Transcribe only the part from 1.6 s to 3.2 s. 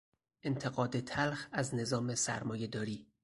نظام سرمایهداری